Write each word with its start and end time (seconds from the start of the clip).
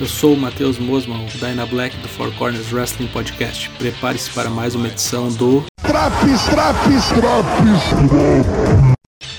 Eu 0.00 0.06
sou 0.06 0.34
o 0.34 0.36
Matheus 0.36 0.76
Mosman, 0.76 1.24
o 1.24 1.38
Dyna 1.38 1.64
Black 1.66 1.96
do 1.98 2.08
Four 2.08 2.32
Corners 2.32 2.72
Wrestling 2.72 3.06
Podcast. 3.06 3.70
Prepare-se 3.78 4.28
para 4.30 4.50
mais 4.50 4.74
uma 4.74 4.88
edição 4.88 5.28
do 5.28 5.62
Traps, 5.80 6.42
traps, 6.46 7.08
traps, 7.10 8.96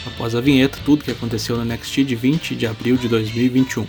Após 0.08 0.34
a 0.34 0.40
vinheta, 0.40 0.80
tudo 0.86 1.04
que 1.04 1.12
aconteceu 1.12 1.58
no 1.58 1.66
NXT 1.66 2.06
de 2.06 2.16
20 2.16 2.56
de 2.56 2.66
abril 2.66 2.96
de 2.96 3.10
2021. 3.10 3.86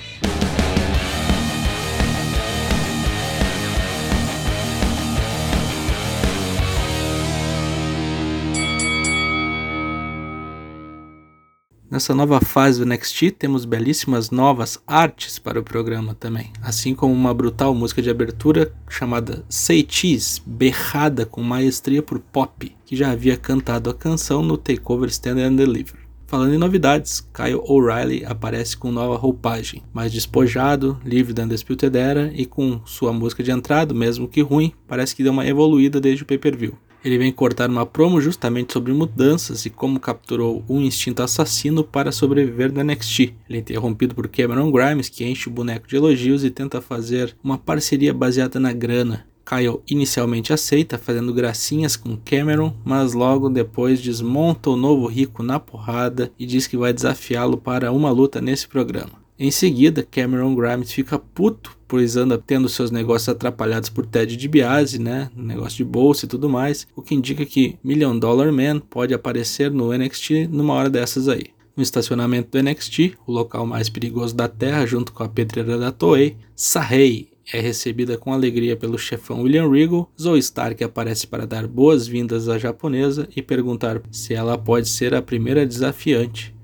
Nessa 11.89 12.13
nova 12.17 12.41
fase 12.41 12.81
do 12.81 12.87
NXT, 12.87 13.31
temos 13.39 13.65
belíssimas 13.65 14.33
novas 14.33 14.83
artes 14.85 15.39
para 15.39 15.61
o 15.61 15.63
programa 15.63 16.17
também, 16.17 16.53
assim 16.61 16.97
como 16.97 17.15
uma 17.15 17.33
brutal 17.33 17.73
música 17.73 18.03
de 18.03 18.11
abertura 18.11 18.73
chamada 18.91 19.45
Say 19.49 19.87
Cheese, 19.89 20.43
berrada 20.45 21.25
com 21.25 21.43
maestria 21.43 22.03
por 22.03 22.19
Pop, 22.19 22.75
que 22.85 22.97
já 22.97 23.13
havia 23.13 23.37
cantado 23.37 23.89
a 23.89 23.95
canção 23.95 24.43
no 24.43 24.59
Takeover 24.59 25.09
Stand 25.09 25.39
and 25.39 25.55
Deliver. 25.55 26.07
Falando 26.27 26.55
em 26.55 26.59
novidades, 26.59 27.21
Kyle 27.33 27.63
O'Reilly 27.63 28.25
aparece 28.25 28.77
com 28.77 28.91
nova 28.91 29.17
roupagem, 29.17 29.85
mais 29.95 30.11
despojado, 30.11 31.01
livre 31.05 31.33
da 31.33 31.45
Undisputed 31.45 31.97
Era 31.97 32.33
e 32.35 32.45
com 32.45 32.81
sua 32.85 33.13
música 33.13 33.45
de 33.45 33.53
entrada, 33.53 33.95
mesmo 33.95 34.27
que 34.27 34.41
ruim, 34.41 34.73
parece 34.89 35.15
que 35.15 35.23
deu 35.23 35.31
uma 35.31 35.47
evoluída 35.47 36.01
desde 36.01 36.25
o 36.25 36.27
pay-per-view. 36.27 36.77
Ele 37.05 37.19
vem 37.19 37.33
cortar 37.33 37.71
uma 37.71 37.87
promo 37.87 38.21
justamente 38.21 38.73
sobre 38.73 38.93
mudanças 38.93 39.65
e 39.65 39.71
como 39.71 40.01
capturou 40.01 40.65
um 40.69 40.81
instinto 40.81 41.23
assassino 41.23 41.85
para 41.85 42.11
sobreviver 42.11 42.73
no 42.73 42.83
NXT. 42.83 43.35
Ele 43.49 43.59
é 43.59 43.59
interrompido 43.59 44.15
por 44.15 44.29
Cameron 44.29 44.71
Grimes, 44.71 45.09
que 45.09 45.25
enche 45.25 45.49
o 45.49 45.53
boneco 45.53 45.87
de 45.87 45.97
elogios 45.97 46.45
e 46.45 46.51
tenta 46.51 46.81
fazer 46.81 47.37
uma 47.43 47.59
parceria 47.59 48.13
baseada 48.13 48.59
na 48.59 48.73
grana. 48.73 49.27
Kyle 49.47 49.81
inicialmente 49.89 50.53
aceita, 50.53 50.99
fazendo 50.99 51.33
gracinhas 51.33 51.97
com 51.97 52.17
Cameron, 52.17 52.75
mas 52.85 53.13
logo 53.13 53.49
depois 53.49 54.03
desmonta 54.03 54.71
o 54.71 54.77
novo 54.77 55.07
rico 55.07 55.41
na 55.41 55.61
porrada 55.61 56.33
e 56.37 56.45
diz 56.45 56.67
que 56.67 56.77
vai 56.77 56.93
desafiá-lo 56.93 57.57
para 57.57 57.93
uma 57.93 58.11
luta 58.11 58.41
nesse 58.41 58.67
programa. 58.67 59.26
Em 59.39 59.51
seguida, 59.51 60.03
Cameron 60.03 60.55
Grimes 60.55 60.93
fica 60.93 61.19
puto, 61.19 61.77
pois 61.87 62.17
anda 62.17 62.39
tendo 62.39 62.69
seus 62.71 62.91
negócios 62.91 63.29
atrapalhados 63.29 63.91
por 63.91 64.07
Ted 64.07 64.35
DiBiase, 64.35 64.99
né? 64.99 65.31
Negócio 65.37 65.79
de 65.79 65.85
bolsa 65.85 66.25
e 66.25 66.29
tudo 66.29 66.49
mais, 66.49 66.87
o 66.97 67.03
que 67.03 67.15
indica 67.15 67.45
que 67.45 67.79
Million 67.85 68.19
Dollar 68.19 68.51
Man 68.51 68.81
pode 68.81 69.13
aparecer 69.13 69.71
no 69.71 69.93
NXT 69.93 70.49
numa 70.51 70.73
hora 70.73 70.89
dessas 70.89 71.29
aí. 71.29 71.49
No 71.77 71.83
estacionamento 71.83 72.51
do 72.51 72.63
NXT, 72.63 73.19
o 73.27 73.33
local 73.33 73.67
mais 73.67 73.91
perigoso 73.91 74.35
da 74.35 74.49
Terra, 74.49 74.87
junto 74.87 75.13
com 75.13 75.23
a 75.23 75.29
pedreira 75.29 75.77
da 75.77 75.93
Toei, 75.93 76.39
Sahei 76.55 77.29
é 77.53 77.61
recebida 77.61 78.17
com 78.17 78.33
alegria 78.33 78.77
pelo 78.77 78.99
chefão 78.99 79.43
William 79.43 79.71
Regal. 79.71 80.11
Zoe 80.21 80.39
Stark 80.39 80.83
aparece 80.83 81.27
para 81.27 81.47
dar 81.47 81.67
boas-vindas 81.67 82.49
à 82.49 82.59
japonesa 82.59 83.29
e 83.37 83.43
perguntar 83.43 84.01
se 84.11 84.35
ela 84.35 84.59
pode 84.59 84.89
ser 84.89 85.15
a 85.15 85.23
primeira 85.23 85.67
desafiante. 85.67 86.56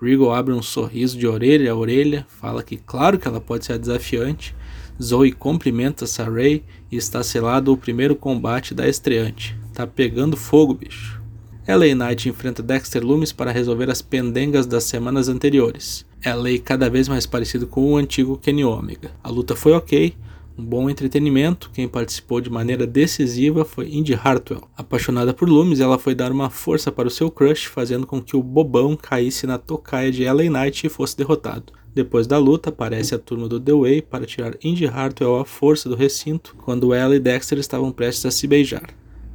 Regal 0.00 0.32
abre 0.32 0.52
um 0.52 0.62
sorriso 0.62 1.18
de 1.18 1.26
orelha 1.26 1.72
a 1.72 1.74
orelha, 1.74 2.26
fala 2.28 2.62
que 2.62 2.76
claro 2.76 3.18
que 3.18 3.26
ela 3.26 3.40
pode 3.40 3.64
ser 3.64 3.78
desafiante. 3.78 4.54
Zoe 5.02 5.32
cumprimenta 5.32 6.06
Saray 6.06 6.62
e 6.90 6.96
está 6.96 7.22
selado 7.22 7.72
o 7.72 7.76
primeiro 7.76 8.14
combate 8.14 8.74
da 8.74 8.88
estreante. 8.88 9.58
Tá 9.72 9.86
pegando 9.86 10.36
fogo, 10.36 10.74
bicho. 10.74 11.20
LA 11.66 11.94
Knight 11.94 12.28
enfrenta 12.28 12.62
Dexter 12.62 13.04
Loomis 13.04 13.32
para 13.32 13.50
resolver 13.50 13.90
as 13.90 14.00
pendengas 14.00 14.66
das 14.66 14.84
semanas 14.84 15.28
anteriores. 15.28 16.06
LA 16.24 16.58
cada 16.64 16.88
vez 16.88 17.08
mais 17.08 17.26
parecido 17.26 17.66
com 17.66 17.92
o 17.92 17.96
antigo 17.96 18.38
Kenny 18.38 18.64
Omega. 18.64 19.10
A 19.22 19.30
luta 19.30 19.56
foi 19.56 19.72
ok, 19.72 20.14
um 20.58 20.64
bom 20.64 20.88
entretenimento, 20.88 21.70
quem 21.72 21.86
participou 21.86 22.40
de 22.40 22.48
maneira 22.48 22.86
decisiva 22.86 23.64
foi 23.64 23.88
Indy 23.94 24.14
Hartwell. 24.14 24.68
Apaixonada 24.76 25.34
por 25.34 25.48
Loomis, 25.48 25.80
ela 25.80 25.98
foi 25.98 26.14
dar 26.14 26.32
uma 26.32 26.48
força 26.48 26.90
para 26.90 27.08
o 27.08 27.10
seu 27.10 27.30
crush, 27.30 27.66
fazendo 27.66 28.06
com 28.06 28.22
que 28.22 28.36
o 28.36 28.42
bobão 28.42 28.96
caísse 28.96 29.46
na 29.46 29.58
tocaia 29.58 30.10
de 30.10 30.24
LA 30.24 30.44
Knight 30.44 30.86
e 30.86 30.90
fosse 30.90 31.16
derrotado. 31.16 31.72
Depois 31.94 32.26
da 32.26 32.38
luta, 32.38 32.70
aparece 32.70 33.14
a 33.14 33.18
turma 33.18 33.48
do 33.48 33.60
The 33.60 33.72
Way 33.72 34.02
para 34.02 34.26
tirar 34.26 34.54
Indy 34.62 34.86
Hartwell 34.86 35.40
à 35.40 35.44
força 35.44 35.88
do 35.88 35.94
recinto, 35.94 36.56
quando 36.58 36.92
ela 36.94 37.14
e 37.14 37.20
Dexter 37.20 37.58
estavam 37.58 37.92
prestes 37.92 38.26
a 38.26 38.30
se 38.30 38.46
beijar. 38.46 38.88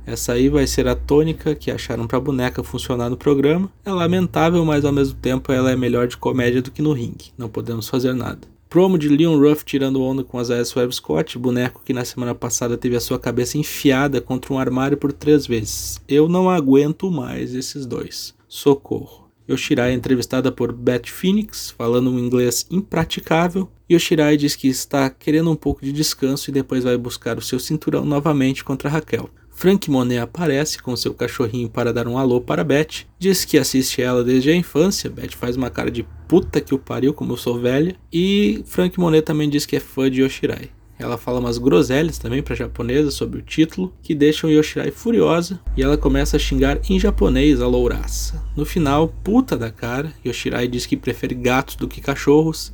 Essa 0.06 0.34
aí 0.34 0.50
vai 0.50 0.66
ser 0.66 0.88
a 0.88 0.96
tônica 0.96 1.54
que 1.54 1.70
acharam 1.70 2.08
para 2.08 2.18
a 2.18 2.22
boneca 2.22 2.64
funcionar 2.64 3.10
no 3.10 3.18
programa. 3.18 3.72
É 3.86 3.92
lamentável, 3.92 4.66
mas 4.66 4.84
ao 4.84 4.92
mesmo 4.92 5.18
tempo 5.20 5.52
ela 5.52 5.72
é 5.72 5.76
melhor 5.76 6.08
de 6.08 6.18
comédia 6.18 6.62
do 6.62 6.72
que 6.72 6.82
no 6.82 6.94
ringue. 6.94 7.32
Não 7.38 7.48
podemos 7.48 7.88
fazer 7.88 8.14
nada. 8.14 8.48
Promo 8.72 8.98
de 8.98 9.10
Leon 9.10 9.38
Ruff 9.38 9.66
tirando 9.66 10.02
onda 10.02 10.24
com 10.24 10.40
as 10.40 10.50
Web 10.50 10.96
Scott, 10.96 11.38
boneco 11.38 11.82
que 11.84 11.92
na 11.92 12.06
semana 12.06 12.34
passada 12.34 12.78
teve 12.78 12.96
a 12.96 13.02
sua 13.02 13.20
cabeça 13.20 13.58
enfiada 13.58 14.22
contra 14.22 14.54
um 14.54 14.58
armário 14.58 14.96
por 14.96 15.12
três 15.12 15.46
vezes. 15.46 16.00
Eu 16.08 16.30
não 16.30 16.50
aguento 16.50 17.12
mais 17.12 17.54
esses 17.54 17.86
dois. 17.86 18.34
Socorro. 18.48 19.30
Yoshirai 19.50 19.92
é 19.92 19.94
entrevistada 19.94 20.54
por 20.54 20.72
Beth 20.72 21.08
Phoenix, 21.08 21.72
falando 21.78 22.10
um 22.10 22.18
inglês 22.18 22.66
impraticável. 22.72 23.70
Yoshirai 23.92 24.38
diz 24.38 24.56
que 24.56 24.70
está 24.70 25.10
querendo 25.10 25.52
um 25.52 25.56
pouco 25.58 25.84
de 25.84 25.92
descanso 25.92 26.50
e 26.50 26.54
depois 26.54 26.86
vai 26.86 26.96
buscar 26.96 27.38
o 27.38 27.42
seu 27.42 27.60
cinturão 27.60 28.06
novamente 28.06 28.64
contra 28.64 28.90
Raquel. 28.90 29.30
Frank 29.62 29.92
Monet 29.92 30.18
aparece 30.18 30.82
com 30.82 30.96
seu 30.96 31.14
cachorrinho 31.14 31.70
para 31.70 31.94
dar 31.94 32.08
um 32.08 32.18
alô 32.18 32.42
para 32.42 32.64
Beth. 32.64 33.06
Diz 33.20 33.46
que 33.46 33.60
assiste 33.60 34.02
ela 34.02 34.24
desde 34.24 34.50
a 34.50 34.56
infância. 34.56 35.08
Beth 35.08 35.34
faz 35.38 35.56
uma 35.56 35.70
cara 35.70 35.92
de 35.92 36.04
puta 36.28 36.60
que 36.60 36.74
o 36.74 36.80
pariu, 36.80 37.14
como 37.14 37.34
eu 37.34 37.38
sou 37.38 37.60
velha. 37.60 37.96
E 38.12 38.64
Frank 38.66 39.00
Monet 39.00 39.22
também 39.22 39.48
diz 39.48 39.68
que 39.68 39.76
é 39.76 39.80
fã 39.80 40.10
de 40.10 40.24
Yoshirai. 40.24 40.72
Ela 40.98 41.16
fala 41.16 41.40
umas 41.40 41.60
groselhas 41.60 42.18
também 42.18 42.42
para 42.42 42.56
japonesa 42.56 43.12
sobre 43.12 43.38
o 43.38 43.44
título, 43.44 43.94
que 44.02 44.16
deixam 44.16 44.50
Yoshirai 44.50 44.90
furiosa, 44.90 45.60
e 45.78 45.84
ela 45.84 45.96
começa 45.96 46.38
a 46.38 46.40
xingar 46.40 46.80
em 46.90 47.00
japonês 47.00 47.62
a 47.62 47.68
louraça. 47.68 48.44
No 48.58 48.66
final, 48.66 49.10
puta 49.24 49.56
da 49.56 49.70
cara, 49.70 50.12
Yoshirai 50.26 50.68
diz 50.68 50.88
que 50.88 50.98
prefere 50.98 51.36
gatos 51.36 51.76
do 51.76 51.88
que 51.88 52.02
cachorros, 52.02 52.74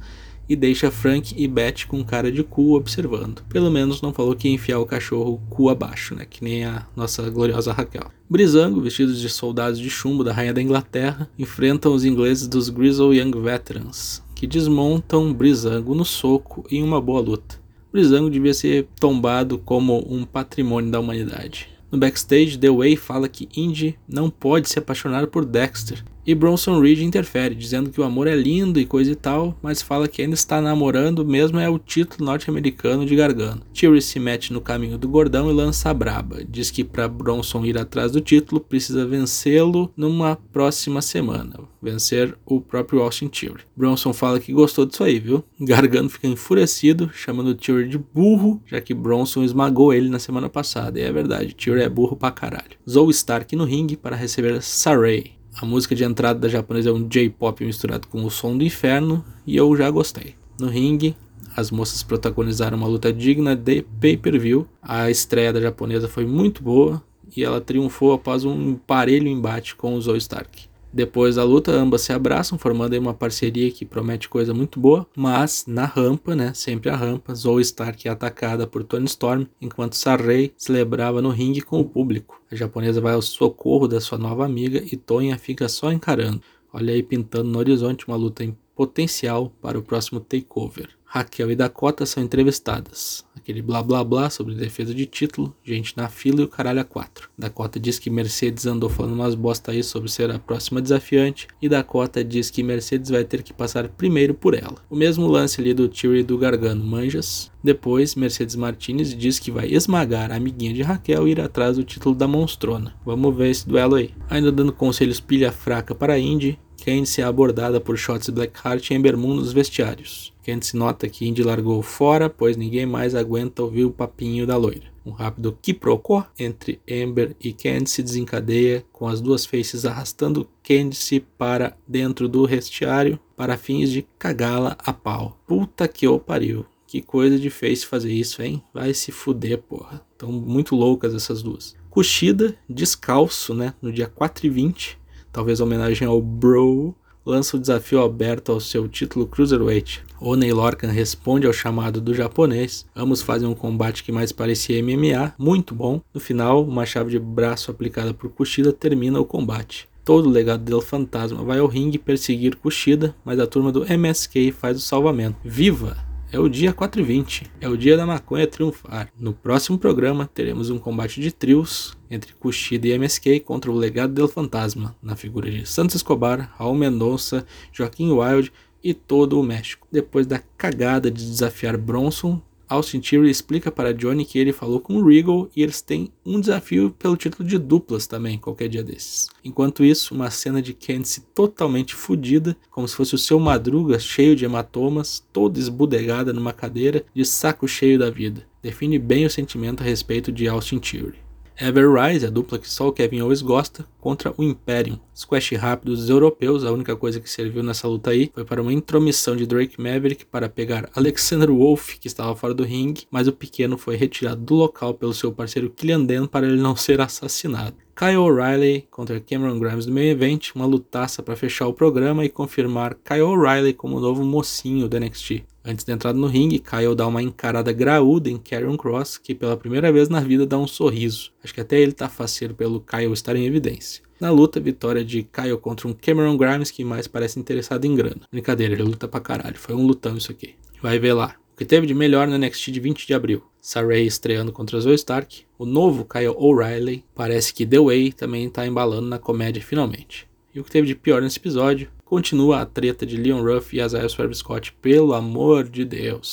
e 0.50 0.56
deixa 0.56 0.92
Frank 0.92 1.34
e 1.38 1.48
Beth 1.48 1.86
com 1.88 2.04
cara 2.04 2.32
de 2.32 2.44
cu 2.44 2.76
observando. 2.76 3.44
Pelo 3.50 3.70
menos 3.70 4.02
não 4.02 4.14
falou 4.14 4.36
que 4.36 4.48
ia 4.48 4.54
enfiar 4.54 4.80
o 4.80 4.86
cachorro 4.86 5.42
cu 5.50 5.70
abaixo, 5.70 6.16
né? 6.16 6.26
Que 6.30 6.44
nem 6.44 6.66
a 6.66 6.86
nossa 6.96 7.30
gloriosa 7.30 7.74
Raquel. 7.74 8.12
Brizango, 8.30 8.82
vestidos 8.82 9.20
de 9.20 9.30
soldados 9.30 9.80
de 9.80 9.90
chumbo 9.90 10.24
da 10.24 10.34
Rainha 10.34 10.54
da 10.54 10.62
Inglaterra, 10.62 11.30
enfrentam 11.38 11.94
os 11.94 12.06
ingleses 12.06 12.48
dos 12.48 12.70
Grizzle 12.70 13.14
Young 13.14 13.32
Veterans, 13.42 14.24
que 14.36 14.48
desmontam 14.48 15.34
Brizango 15.34 15.96
no 15.96 16.06
soco 16.06 16.66
em 16.72 16.84
uma 16.84 17.02
boa 17.02 17.22
luta. 17.22 17.60
Brizango 17.92 18.30
devia 18.30 18.54
ser 18.54 18.88
tombado 19.00 19.58
como 19.58 20.06
um 20.14 20.26
patrimônio 20.26 20.92
da 20.92 21.00
humanidade. 21.00 21.70
No 21.90 21.98
backstage, 21.98 22.58
The 22.58 22.70
Way 22.70 22.98
fala 22.98 23.30
que 23.30 23.48
Indy 23.56 23.98
não 24.08 24.30
pode 24.30 24.68
se 24.68 24.78
apaixonar 24.78 25.28
por 25.28 25.46
Dexter 25.46 26.04
e 26.28 26.36
Bronson 26.36 26.82
Reed 26.82 27.00
interfere, 27.00 27.56
dizendo 27.56 27.90
que 27.90 28.02
o 28.02 28.04
amor 28.04 28.28
é 28.28 28.36
lindo 28.36 28.82
e 28.82 28.86
coisa 28.86 29.10
e 29.10 29.16
tal, 29.16 29.58
mas 29.64 29.82
fala 29.82 30.10
que 30.10 30.22
ainda 30.22 30.36
está 30.36 30.62
namorando, 30.62 31.26
mesmo 31.26 31.58
é 31.58 31.70
o 31.70 31.80
título 31.80 32.26
norte-americano 32.26 33.06
de 33.06 33.16
Gargano. 33.16 33.62
Theory 33.74 34.02
se 34.02 34.20
mete 34.20 34.52
no 34.52 34.60
caminho 34.60 34.98
do 34.98 35.08
gordão 35.08 35.50
e 35.50 35.54
lança 35.54 35.90
a 35.90 35.94
braba. 35.94 36.44
Diz 36.44 36.70
que 36.70 36.84
para 36.84 37.08
Bronson 37.08 37.66
ir 37.66 37.78
atrás 37.78 38.12
do 38.12 38.20
título, 38.20 38.60
precisa 38.60 39.08
vencê-lo 39.08 39.90
numa 39.96 40.36
próxima 40.52 41.02
semana. 41.02 41.62
Vencer 41.82 42.38
o 42.46 42.60
próprio 42.60 43.02
Austin 43.02 43.30
Theory. 43.30 43.64
Bronson 43.74 44.12
fala 44.12 44.40
que 44.42 44.52
gostou 44.52 44.86
disso 44.86 45.06
aí, 45.06 45.20
viu? 45.20 45.46
Gargano 45.58 46.10
fica 46.10 46.28
enfurecido, 46.28 47.10
chamando 47.14 47.56
Theory 47.56 47.88
de 47.88 47.98
burro, 47.98 48.62
já 48.66 48.82
que 48.82 48.94
Bronson 48.94 49.44
esmagou 49.44 49.94
ele 49.94 50.10
na 50.10 50.20
semana 50.20 50.50
passada. 50.50 51.00
E 51.00 51.04
é 51.04 51.12
verdade, 51.12 51.56
Theory 51.56 51.84
é 51.84 51.90
burro 51.90 52.18
pra 52.18 52.32
caralho. 52.32 52.78
Zoe 52.90 53.12
Stark 53.12 53.56
no 53.56 53.64
ringue 53.64 53.96
para 53.96 54.16
receber 54.16 54.62
Saray. 54.62 55.37
A 55.60 55.66
música 55.66 55.96
de 55.96 56.04
entrada 56.04 56.40
da 56.40 56.48
japonesa 56.48 56.92
é 56.92 56.94
um 56.94 57.08
J-pop 57.08 57.66
misturado 57.66 58.08
com 58.08 58.24
o 58.24 58.30
som 58.30 58.56
do 58.56 58.64
inferno 58.64 59.26
e 59.46 59.58
eu 59.58 59.76
já 59.76 59.90
gostei. 59.90 60.36
No 60.60 60.68
ringue, 60.68 61.16
as 61.56 61.72
moças 61.72 62.04
protagonizaram 62.04 62.78
uma 62.78 62.86
luta 62.86 63.12
digna 63.12 63.56
de 63.56 63.82
pay-per-view. 64.00 64.68
A 64.80 65.10
estreia 65.10 65.52
da 65.52 65.60
japonesa 65.60 66.08
foi 66.08 66.28
muito 66.28 66.62
boa 66.62 67.02
e 67.36 67.44
ela 67.44 67.60
triunfou 67.60 68.14
após 68.14 68.46
um 68.46 68.76
parelho 68.76 69.28
embate 69.28 69.76
com 69.76 69.96
o 69.96 70.02
Zoe 70.02 70.20
Stark. 70.20 70.70
Depois 70.92 71.36
da 71.36 71.44
luta, 71.44 71.72
ambas 71.72 72.02
se 72.02 72.14
abraçam, 72.14 72.58
formando 72.58 72.98
uma 72.98 73.14
parceria 73.14 73.70
que 73.72 73.86
promete 73.86 74.30
coisa 74.30 74.54
muito 74.54 74.80
boa. 74.80 75.06
Mas 75.16 75.66
na 75.68 75.86
rampa, 75.86 76.36
né? 76.36 76.54
Sempre 76.54 76.90
a 76.90 76.96
rampa, 76.96 77.36
Zoe 77.36 77.62
Stark 77.62 78.08
é 78.08 78.12
atacada 78.12 78.66
por 78.66 78.84
Tony 78.84 79.06
Storm, 79.06 79.46
enquanto 79.62 79.96
Sarrei 79.96 80.54
celebrava 80.58 81.22
no 81.22 81.30
ringue 81.30 81.62
com 81.62 81.80
o 81.80 81.86
público. 81.86 82.42
A 82.52 82.56
japonesa 82.56 83.02
vai 83.02 83.14
ao 83.14 83.22
socorro 83.22 83.88
da 83.88 84.02
sua 84.02 84.18
nova 84.18 84.46
amiga 84.46 84.84
e 84.92 84.96
Tonha 84.96 85.38
fica 85.38 85.68
só 85.70 85.92
encarando. 85.92 86.42
Olha 86.74 86.94
aí 86.94 87.04
pintando 87.04 87.50
no 87.50 87.60
horizonte 87.60 88.08
uma 88.08 88.18
luta 88.18 88.44
em 88.44 88.58
potencial 88.76 89.52
para 89.62 89.78
o 89.78 89.84
próximo 89.84 90.20
takeover. 90.20 90.97
Raquel 91.10 91.50
e 91.50 91.56
Dakota 91.56 92.06
são 92.06 92.22
entrevistadas. 92.22 93.26
Aquele 93.34 93.62
blá 93.62 93.82
blá 93.82 94.04
blá 94.04 94.30
sobre 94.30 94.54
defesa 94.54 94.94
de 94.94 95.06
título, 95.06 95.56
gente 95.64 95.96
na 95.96 96.10
fila 96.10 96.42
e 96.42 96.44
o 96.44 96.50
caralho 96.50 96.82
a 96.82 96.84
quatro. 96.84 97.30
Dakota 97.38 97.80
diz 97.80 97.98
que 97.98 98.10
Mercedes 98.10 98.66
andou 98.66 98.90
falando 98.90 99.14
umas 99.14 99.34
bosta 99.34 99.72
aí 99.72 99.82
sobre 99.82 100.10
ser 100.10 100.30
a 100.30 100.38
próxima 100.38 100.82
desafiante, 100.82 101.48
e 101.62 101.70
Dakota 101.70 102.26
diz 102.26 102.50
que 102.50 102.62
Mercedes 102.62 103.10
vai 103.10 103.24
ter 103.24 103.42
que 103.42 103.54
passar 103.54 103.88
primeiro 103.88 104.34
por 104.34 104.54
ela. 104.54 104.76
O 104.90 104.98
mesmo 104.98 105.28
lance 105.28 105.62
ali 105.62 105.74
do 105.74 105.90
e 106.14 106.24
do 106.24 106.38
Gargano, 106.38 106.84
manjas? 106.84 107.50
Depois, 107.64 108.16
Mercedes 108.16 108.56
Martinez 108.56 109.16
diz 109.16 109.40
que 109.40 109.50
vai 109.50 109.68
esmagar 109.68 110.32
a 110.32 110.36
amiguinha 110.36 110.74
de 110.74 110.82
Raquel 110.82 111.28
e 111.28 111.32
ir 111.32 111.40
atrás 111.42 111.78
do 111.78 111.84
título 111.86 112.16
da 112.16 112.28
monstrona. 112.28 112.94
Vamos 113.06 113.36
ver 113.36 113.50
esse 113.50 113.68
duelo 113.68 113.96
aí. 113.96 114.12
Ainda 114.30 114.52
dando 114.52 114.74
conselhos 114.74 115.22
pilha 115.22 115.52
fraca 115.52 115.96
para 115.96 116.20
Indy, 116.20 116.60
Candice 116.84 117.22
é 117.22 117.24
abordada 117.24 117.82
por 117.82 117.98
Shots 117.98 118.30
Blackheart 118.30 118.90
e 118.90 118.94
Ember 118.94 119.18
Moon 119.18 119.36
nos 119.36 119.52
vestiários. 119.52 120.34
Candice 120.46 120.78
nota 120.78 121.10
que 121.10 121.28
Indy 121.28 121.44
largou 121.44 121.82
fora, 121.82 122.30
pois 122.30 122.56
ninguém 122.56 122.86
mais 122.86 123.14
aguenta 123.16 123.62
ouvir 123.62 123.86
o 123.86 123.92
papinho 123.92 124.48
da 124.48 124.56
loira. 124.56 124.88
Um 125.06 125.12
rápido 125.12 125.58
quiprocó 125.62 126.26
entre 126.38 126.80
Ember 126.88 127.36
e 127.42 127.52
Candice 127.52 128.04
desencadeia, 128.04 128.86
com 128.92 129.08
as 129.08 129.22
duas 129.22 129.46
faces 129.46 129.86
arrastando 129.86 130.48
Candice 130.64 131.20
para 131.38 131.76
dentro 131.88 132.28
do 132.28 132.48
vestiário 132.48 133.20
para 133.36 133.58
fins 133.58 133.90
de 133.90 134.06
cagá-la 134.18 134.76
a 134.80 134.94
pau. 134.94 135.38
Puta 135.48 135.88
que 135.88 136.08
o 136.08 136.20
pariu. 136.20 136.66
Que 136.88 137.02
coisa 137.02 137.38
de 137.38 137.50
face 137.50 137.86
fazer 137.86 138.14
isso, 138.14 138.42
hein? 138.42 138.64
Vai 138.74 138.94
se 138.94 139.12
fuder, 139.12 139.58
porra. 139.58 140.02
Tão 140.18 140.32
muito 140.32 140.74
loucas 140.74 141.14
essas 141.14 141.44
duas. 141.44 141.76
Kushida, 141.90 142.56
descalço, 142.70 143.54
né? 143.54 143.74
No 143.82 143.92
dia 143.92 144.08
4 144.08 144.46
e 144.46 144.50
20, 144.50 144.98
talvez 145.38 145.60
homenagem 145.60 146.08
ao 146.08 146.20
Bro, 146.20 146.96
lança 147.24 147.58
o 147.58 147.60
desafio 147.60 148.02
aberto 148.02 148.52
ao 148.52 148.60
seu 148.60 148.88
título 148.88 149.28
Cruiserweight. 149.28 150.04
Oney 150.20 150.52
Lorcan 150.52 150.88
responde 150.88 151.46
ao 151.46 151.54
chamado 151.54 152.02
do 152.02 152.12
japonês. 152.12 152.88
Ambos 152.96 153.22
fazem 153.22 153.48
um 153.48 153.54
combate 153.54 154.04
que 154.04 154.12
mais 154.12 154.32
parecia 154.32 154.82
MMA, 154.82 155.36
muito 155.38 155.76
bom. 155.76 156.02
No 156.12 156.20
final, 156.20 156.64
uma 156.64 156.88
chave 156.88 157.12
de 157.12 157.20
braço 157.20 157.70
aplicada 157.70 158.16
por 158.16 158.32
Kushida 158.32 158.74
termina 158.74 159.20
o 159.20 159.26
combate. 159.26 159.88
Todo 160.04 160.28
o 160.28 160.32
legado 160.32 160.64
del 160.64 160.82
fantasma 160.82 161.44
vai 161.44 161.60
ao 161.60 161.68
ringue 161.68 162.00
perseguir 162.00 162.56
Kushida, 162.56 163.16
mas 163.24 163.40
a 163.40 163.46
turma 163.46 163.72
do 163.72 163.86
MSK 163.86 164.52
faz 164.52 164.78
o 164.78 164.82
salvamento. 164.82 165.38
Viva! 165.46 166.07
É 166.30 166.38
o 166.38 166.50
dia 166.50 166.74
4 166.74 167.00
e 167.00 167.04
20, 167.06 167.52
é 167.62 167.70
o 167.70 167.78
dia 167.78 167.96
da 167.96 168.06
maconha 168.06 168.46
triunfar. 168.46 169.10
No 169.18 169.32
próximo 169.32 169.78
programa 169.78 170.30
teremos 170.34 170.70
um 170.70 170.78
combate 170.78 171.22
de 171.22 171.32
trios 171.32 171.98
entre 172.12 172.34
Kushida 172.34 172.86
e 172.86 172.92
MSK 172.92 173.40
contra 173.40 173.72
o 173.72 173.76
legado 173.76 174.12
del 174.12 174.28
fantasma, 174.28 174.94
na 175.02 175.16
figura 175.16 175.50
de 175.50 175.66
Santos 175.66 175.96
Escobar, 175.96 176.54
Raul 176.58 176.76
Mendonça, 176.76 177.46
Joaquim 177.72 178.12
Wild 178.12 178.52
e 178.84 178.94
todo 178.94 179.40
o 179.40 179.44
México. 179.44 179.88
Depois 179.90 180.28
da 180.28 180.40
cagada 180.58 181.10
de 181.10 181.26
desafiar 181.26 181.78
Bronson, 181.78 182.42
Austin 182.70 183.00
Theory 183.00 183.30
explica 183.30 183.72
para 183.72 183.94
Johnny 183.94 184.26
que 184.26 184.38
ele 184.38 184.52
falou 184.52 184.80
com 184.80 184.96
o 184.96 185.08
Regal 185.08 185.50
e 185.56 185.64
eles 185.64 185.82
têm 185.82 186.12
um 186.26 186.40
desafio 186.40 186.92
pelo 186.92 187.16
título 187.16 187.48
de 187.48 187.58
duplas 187.58 188.08
também, 188.08 188.38
qualquer 188.38 188.68
dia 188.68 188.84
desses. 188.84 189.30
Enquanto 189.44 189.84
isso, 189.84 190.14
uma 190.14 190.30
cena 190.30 190.62
de 190.62 190.74
Candice 190.74 191.22
totalmente 191.34 191.96
fodida, 191.96 192.58
como 192.70 192.88
se 192.88 192.96
fosse 192.96 193.16
o 193.16 193.18
seu 193.18 193.40
Madruga 193.40 194.00
cheio 194.00 194.36
de 194.36 194.46
hematomas, 194.46 195.26
toda 195.32 195.60
esbudegada 195.60 196.34
numa 196.34 196.52
cadeira, 196.52 197.06
de 197.14 197.24
saco 197.24 197.68
cheio 197.68 197.98
da 197.98 198.10
vida. 198.10 198.46
Define 198.62 199.00
bem 199.00 199.26
o 199.26 199.30
sentimento 199.30 199.82
a 199.82 199.86
respeito 199.86 200.32
de 200.32 200.48
Austin 200.48 200.80
Theory. 200.80 201.27
Everrise, 201.60 202.26
a 202.26 202.30
dupla 202.30 202.60
que 202.60 202.70
só 202.70 202.88
o 202.88 202.92
Kevin 202.92 203.22
Owens 203.22 203.42
gosta, 203.42 203.84
contra 204.00 204.32
o 204.38 204.44
Imperium. 204.44 205.00
Squash 205.16 205.54
rápido 205.56 205.96
dos 205.96 206.08
europeus, 206.08 206.64
a 206.64 206.72
única 206.72 206.96
coisa 206.96 207.20
que 207.20 207.30
serviu 207.30 207.64
nessa 207.64 207.88
luta 207.88 208.12
aí 208.12 208.32
foi 208.32 208.46
para 208.46 208.62
uma 208.62 208.72
intromissão 208.72 209.36
de 209.36 209.48
Drake 209.48 209.82
Maverick 209.82 210.26
para 210.26 210.48
pegar 210.48 210.88
Alexander 210.96 211.50
Wolf, 211.50 211.96
que 212.00 212.08
estava 212.08 212.36
fora 212.36 212.54
do 212.54 212.64
ringue, 212.64 213.08
mas 213.10 213.28
o 213.28 213.34
pequeno 213.34 213.78
foi 213.78 213.96
retirado 213.96 214.42
do 214.42 214.54
local 214.54 214.94
pelo 214.94 215.14
seu 215.14 215.32
parceiro 215.32 215.72
Killian 215.72 216.04
Dan 216.04 216.28
para 216.28 216.46
ele 216.46 216.62
não 216.62 216.76
ser 216.76 217.02
assassinado. 217.02 217.87
Kyle 217.98 218.18
O'Reilly 218.18 218.88
contra 218.92 219.20
Cameron 219.20 219.58
Grimes 219.58 219.88
no 219.88 219.94
meio 219.94 220.12
evento, 220.12 220.52
uma 220.54 220.68
lutaça 220.68 221.24
para 221.24 221.36
fechar 221.36 221.66
o 221.66 221.74
programa 221.74 222.24
e 222.24 222.30
confirmar 222.30 222.94
Kyle 222.94 223.24
O'Reilly 223.24 223.74
como 223.74 223.98
o 223.98 224.00
novo 224.00 224.24
mocinho 224.24 224.88
do 224.88 225.00
NXT. 225.00 225.44
Antes 225.66 225.84
da 225.84 225.94
entrada 225.94 226.16
no 226.16 226.28
ringue, 226.28 226.60
Kyle 226.60 226.94
dá 226.94 227.08
uma 227.08 227.24
encarada 227.24 227.72
graúda 227.72 228.30
em 228.30 228.38
Karrion 228.38 228.78
Cross, 228.78 229.18
que 229.18 229.34
pela 229.34 229.58
primeira 229.58 229.92
vez 229.92 230.10
na 230.10 230.20
vida 230.20 230.46
dá 230.46 230.60
um 230.60 230.68
sorriso. 230.68 231.32
Acho 231.44 231.56
que 231.56 231.60
até 231.60 231.80
ele 231.80 231.92
tá 231.92 232.08
faceiro 232.08 232.54
pelo 232.54 232.82
Kyle 232.82 233.12
estar 233.12 233.36
em 233.36 233.48
evidência. 233.48 234.04
Na 234.20 234.30
luta, 234.30 234.60
vitória 234.60 235.04
de 235.04 235.24
Kyle 235.24 235.58
contra 235.58 235.88
um 235.88 235.94
Cameron 235.94 236.38
Grimes 236.38 236.70
que 236.70 236.84
mais 236.84 237.08
parece 237.08 237.40
interessado 237.40 237.84
em 237.86 237.96
grana. 237.96 238.22
Brincadeira, 238.32 238.76
ele 238.76 238.84
luta 238.84 239.08
pra 239.08 239.20
caralho. 239.20 239.58
Foi 239.58 239.74
um 239.74 239.88
lutão 239.88 240.16
isso 240.16 240.32
aqui. 240.32 240.54
Vai 240.84 241.00
ver 241.00 241.14
lá. 241.14 241.36
Que 241.58 241.66
teve 241.66 241.88
de 241.88 241.94
melhor 241.96 242.28
no 242.28 242.38
NXT 242.38 242.70
de 242.70 242.80
20 242.80 243.08
de 243.08 243.16
abril? 243.16 243.42
Saray 243.60 244.06
estreando 244.06 244.52
contra 244.52 244.80
Zoe 244.80 244.94
Stark. 244.94 245.44
O 245.58 245.66
novo 245.66 246.06
Kyle 246.06 246.28
O'Reilly. 246.38 247.04
Parece 247.16 247.52
que 247.52 247.66
The 247.66 247.80
Way 247.80 248.12
também 248.12 248.48
tá 248.48 248.68
embalando 248.68 249.08
na 249.08 249.18
comédia 249.18 249.64
finalmente. 249.64 250.28
E 250.54 250.60
o 250.60 250.64
que 250.64 250.70
teve 250.70 250.86
de 250.86 250.94
pior 250.94 251.20
nesse 251.20 251.40
episódio? 251.40 251.90
Continua 252.06 252.62
a 252.62 252.66
treta 252.68 253.08
de 253.08 253.18
Leon 253.18 253.42
Ruff 253.42 253.76
e 253.76 253.82
Isaiah 253.82 254.08
Swerve 254.08 254.36
Scott. 254.36 254.72
Pelo 254.80 255.16
amor 255.16 255.68
de 255.68 255.84
Deus, 255.84 256.28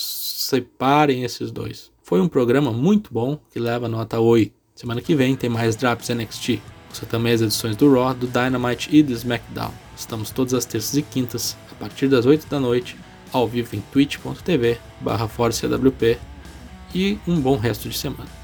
separem 0.46 1.24
esses 1.24 1.50
dois. 1.50 1.90
Foi 2.02 2.20
um 2.20 2.28
programa 2.28 2.70
muito 2.70 3.10
bom 3.10 3.40
que 3.50 3.58
leva 3.58 3.88
nota 3.88 4.20
8. 4.20 4.52
Semana 4.74 5.00
que 5.00 5.14
vem 5.14 5.34
tem 5.34 5.48
mais 5.48 5.74
Drops 5.74 6.10
NXT. 6.10 6.60
Você 6.92 7.06
também 7.06 7.32
as 7.32 7.40
edições 7.40 7.76
do 7.76 7.90
Raw, 7.90 8.12
do 8.12 8.26
Dynamite 8.26 8.94
e 8.94 9.02
do 9.02 9.14
SmackDown. 9.14 9.72
Estamos 9.96 10.30
todas 10.30 10.52
as 10.52 10.66
terças 10.66 10.94
e 10.98 11.02
quintas, 11.02 11.56
a 11.72 11.74
partir 11.76 12.08
das 12.08 12.26
8 12.26 12.46
da 12.46 12.60
noite, 12.60 12.94
ao 13.34 13.48
vivo 13.48 13.74
em 13.74 13.80
twitch.tv 13.80 14.78
barra 15.00 15.28
e 16.94 17.18
um 17.26 17.40
bom 17.40 17.56
resto 17.56 17.88
de 17.88 17.98
semana. 17.98 18.43